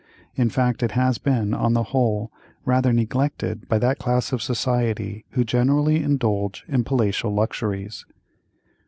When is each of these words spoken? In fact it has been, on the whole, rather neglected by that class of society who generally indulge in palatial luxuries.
In 0.35 0.49
fact 0.49 0.81
it 0.81 0.93
has 0.93 1.19
been, 1.19 1.53
on 1.53 1.73
the 1.73 1.83
whole, 1.93 2.31
rather 2.65 2.91
neglected 2.91 3.67
by 3.69 3.77
that 3.77 3.99
class 3.99 4.31
of 4.33 4.41
society 4.41 5.25
who 5.33 5.43
generally 5.43 6.01
indulge 6.01 6.65
in 6.67 6.83
palatial 6.83 7.31
luxuries. 7.31 8.03